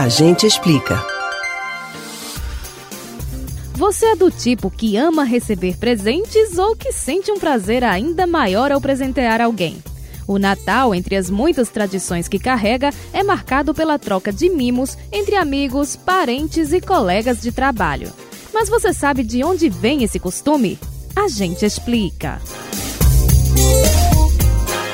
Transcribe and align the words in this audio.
A 0.00 0.08
gente 0.08 0.46
explica. 0.46 0.98
Você 3.74 4.06
é 4.06 4.16
do 4.16 4.30
tipo 4.30 4.70
que 4.70 4.96
ama 4.96 5.24
receber 5.24 5.76
presentes 5.76 6.56
ou 6.56 6.74
que 6.74 6.90
sente 6.90 7.30
um 7.30 7.38
prazer 7.38 7.84
ainda 7.84 8.26
maior 8.26 8.72
ao 8.72 8.80
presentear 8.80 9.42
alguém? 9.42 9.76
O 10.26 10.38
Natal, 10.38 10.94
entre 10.94 11.16
as 11.16 11.28
muitas 11.28 11.68
tradições 11.68 12.28
que 12.28 12.38
carrega, 12.38 12.88
é 13.12 13.22
marcado 13.22 13.74
pela 13.74 13.98
troca 13.98 14.32
de 14.32 14.48
mimos 14.48 14.96
entre 15.12 15.36
amigos, 15.36 15.96
parentes 15.96 16.72
e 16.72 16.80
colegas 16.80 17.42
de 17.42 17.52
trabalho. 17.52 18.10
Mas 18.54 18.70
você 18.70 18.94
sabe 18.94 19.22
de 19.22 19.44
onde 19.44 19.68
vem 19.68 20.02
esse 20.02 20.18
costume? 20.18 20.78
A 21.14 21.28
gente 21.28 21.66
explica. 21.66 22.40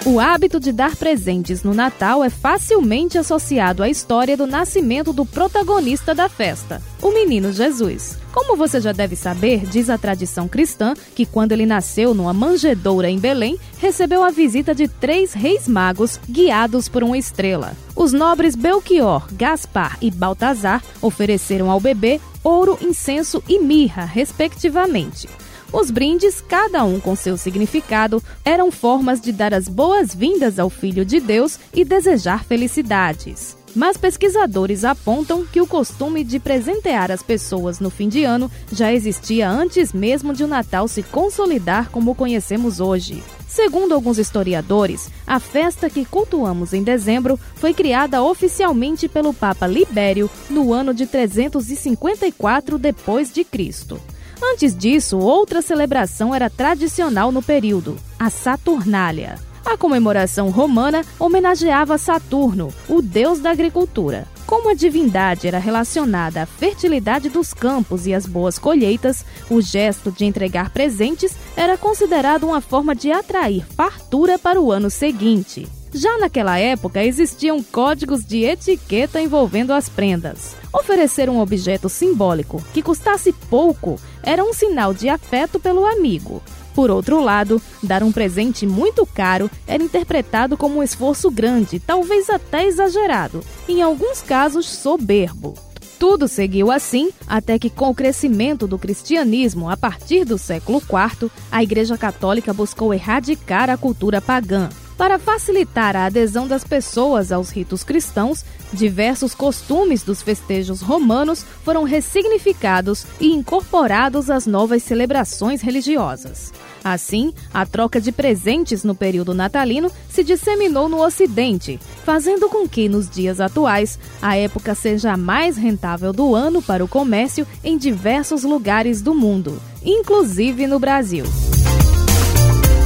O 0.07 0.21
hábito 0.21 0.61
de 0.61 0.71
dar 0.71 0.95
presentes 0.95 1.65
no 1.65 1.75
Natal 1.75 2.23
é 2.23 2.31
facilmente 2.31 3.19
associado 3.19 3.83
à 3.83 3.89
história 3.89 4.37
do 4.37 4.47
nascimento 4.47 5.13
do 5.13 5.27
protagonista 5.27 6.15
da 6.15 6.29
festa, 6.29 6.81
o 7.03 7.11
menino 7.11 7.51
Jesus. 7.51 8.17
Como 8.33 8.57
você 8.57 8.81
já 8.81 8.93
deve 8.93 9.17
saber, 9.17 9.67
diz 9.67 9.91
a 9.91 9.99
tradição 9.99 10.47
cristã 10.47 10.95
que 11.13 11.27
quando 11.27 11.51
ele 11.51 11.67
nasceu 11.67 12.15
numa 12.15 12.33
manjedoura 12.33 13.11
em 13.11 13.19
Belém, 13.19 13.59
recebeu 13.79 14.23
a 14.23 14.31
visita 14.31 14.73
de 14.73 14.87
três 14.87 15.33
reis 15.33 15.67
magos 15.67 16.21
guiados 16.31 16.89
por 16.89 17.03
uma 17.03 17.19
estrela. 17.19 17.73
Os 17.97 18.13
nobres 18.13 18.55
Belchior, 18.55 19.27
Gaspar 19.33 19.99
e 20.01 20.09
Baltazar 20.09 20.85
ofereceram 21.03 21.69
ao 21.69 21.81
bebê 21.81 22.21
ouro, 22.45 22.79
incenso 22.81 23.43
e 23.49 23.59
mirra, 23.59 24.05
respectivamente. 24.05 25.29
Os 25.73 25.91
brindes, 25.91 26.41
cada 26.41 26.85
um 26.85 27.01
com 27.01 27.17
seu 27.17 27.37
significado, 27.37 28.23
eram 28.45 28.71
formas 28.71 29.21
de 29.21 29.33
dar 29.33 29.53
as 29.53 29.69
boas-vindas 29.69 30.59
ao 30.59 30.71
Filho 30.71 31.05
de 31.05 31.21
Deus 31.21 31.59
e 31.75 31.85
desejar 31.85 32.45
felicidades. 32.45 33.57
Mas 33.75 33.99
pesquisadores 33.99 34.87
apontam 34.87 35.45
que 35.45 35.61
o 35.61 35.67
costume 35.67 36.25
de 36.25 36.41
presentear 36.41 37.11
as 37.11 37.23
pessoas 37.23 37.79
no 37.79 37.91
fim 37.91 38.09
de 38.09 38.25
ano 38.25 38.51
já 38.73 38.91
existia 38.91 39.51
antes 39.51 39.93
mesmo 39.93 40.33
de 40.33 40.43
o 40.43 40.47
Natal 40.47 40.89
se 40.89 41.03
consolidar 41.03 41.91
como 41.91 42.15
conhecemos 42.15 42.81
hoje. 42.81 43.23
Segundo 43.47 43.95
alguns 43.95 44.19
historiadores, 44.19 45.11
a 45.27 45.39
festa 45.39 45.91
que 45.91 46.07
cultuamos 46.07 46.73
em 46.73 46.83
dezembro 46.83 47.39
foi 47.55 47.75
criada 47.75 48.23
oficialmente 48.23 49.09
pelo 49.09 49.35
Papa 49.35 49.67
Libério 49.67 50.31
no 50.49 50.73
ano 50.73 50.95
de 50.95 51.05
354 51.07 52.79
depois 52.79 53.31
de 53.31 53.45
Cristo. 53.45 54.01
Antes 54.43 54.77
disso, 54.77 55.19
outra 55.19 55.63
celebração 55.63 56.35
era 56.35 56.51
tradicional 56.51 57.33
no 57.33 57.43
período, 57.43 57.97
a 58.19 58.31
Saturnália. 58.31 59.39
A 59.65 59.77
comemoração 59.77 60.51
romana 60.51 61.05
homenageava 61.19 61.99
Saturno, 61.99 62.73
o 62.89 63.03
deus 63.03 63.41
da 63.41 63.51
agricultura. 63.51 64.29
Como 64.47 64.71
a 64.71 64.75
divindade 64.75 65.49
era 65.49 65.59
relacionada 65.59 66.43
à 66.43 66.47
fertilidade 66.47 67.29
dos 67.29 67.53
campos 67.53 68.07
e 68.07 68.15
às 68.15 68.27
boas 68.27 68.61
colheitas, 68.61 69.25
o 69.51 69.61
gesto 69.61 70.13
de 70.13 70.25
entregar 70.25 70.71
presentes 70.71 71.35
era 71.57 71.77
considerado 71.77 72.45
uma 72.45 72.61
forma 72.61 72.95
de 72.95 73.11
atrair 73.11 73.67
fartura 73.75 74.39
para 74.39 74.61
o 74.61 74.71
ano 74.71 74.89
seguinte. 74.89 75.67
Já 75.99 76.19
naquela 76.19 76.59
época 76.59 77.03
existiam 77.03 77.63
códigos 77.63 78.23
de 78.23 78.45
etiqueta 78.45 79.19
envolvendo 79.19 79.73
as 79.73 79.89
prendas. 79.89 80.55
Oferecer 80.71 81.31
um 81.31 81.41
objeto 81.41 81.89
simbólico 81.89 82.63
que 82.75 82.83
custasse 82.83 83.33
pouco 83.33 83.99
era 84.23 84.45
um 84.45 84.53
sinal 84.53 84.93
de 84.93 85.09
afeto 85.09 85.59
pelo 85.59 85.87
amigo. 85.87 86.43
Por 86.75 86.91
outro 86.91 87.19
lado, 87.19 87.63
dar 87.83 88.03
um 88.03 88.13
presente 88.13 88.67
muito 88.67 89.07
caro 89.07 89.51
era 89.67 89.83
interpretado 89.83 90.55
como 90.55 90.81
um 90.81 90.83
esforço 90.83 91.31
grande, 91.31 91.81
talvez 91.81 92.29
até 92.29 92.67
exagerado, 92.67 93.43
em 93.67 93.81
alguns 93.81 94.21
casos 94.21 94.69
soberbo. 94.69 95.55
Tudo 95.99 96.29
seguiu 96.29 96.71
assim 96.71 97.09
até 97.27 97.59
que, 97.59 97.71
com 97.71 97.89
o 97.89 97.95
crescimento 97.95 98.67
do 98.67 98.79
cristianismo 98.79 99.71
a 99.71 99.79
partir 99.79 100.27
do 100.27 100.37
século 100.37 100.77
IV, 100.77 101.31
a 101.51 101.63
Igreja 101.63 101.97
Católica 101.97 102.53
buscou 102.53 102.93
erradicar 102.93 103.71
a 103.71 103.79
cultura 103.79 104.21
pagã. 104.21 104.69
Para 104.97 105.19
facilitar 105.19 105.95
a 105.95 106.07
adesão 106.07 106.49
das 106.49 106.65
pessoas 106.65 107.31
aos 107.31 107.51
ritos 107.51 107.85
cristãos, 107.85 108.43
diversos 108.73 109.35
costumes 109.35 110.03
dos 110.03 110.23
festejos 110.23 110.81
romanos 110.81 111.45
foram 111.63 111.85
ressignificados 111.85 113.05
e 113.21 113.31
incorporados 113.31 114.31
às 114.31 114.47
novas 114.47 114.83
celebrações 114.83 115.61
religiosas. 115.61 116.51
Assim, 116.83 117.35
a 117.53 117.67
troca 117.67 118.01
de 118.01 118.11
presentes 118.11 118.85
no 118.85 118.95
período 118.95 119.35
natalino 119.35 119.91
se 120.09 120.25
disseminou 120.25 120.89
no 120.89 121.05
Ocidente, 121.05 121.79
fazendo 122.05 122.49
com 122.49 122.67
que, 122.67 122.89
nos 122.89 123.11
dias 123.11 123.39
atuais, 123.39 123.99
a 124.23 124.37
época 124.37 124.75
seja 124.75 125.13
a 125.13 125.17
mais 125.17 125.59
rentável 125.59 126.13
do 126.13 126.35
ano 126.35 126.63
para 126.63 126.85
o 126.85 126.89
comércio 126.89 127.47
em 127.63 127.77
diversos 127.77 128.45
lugares 128.45 129.03
do 129.03 129.15
mundo, 129.15 129.61
inclusive 129.85 130.67
no 130.67 130.79
Brasil. 130.79 131.27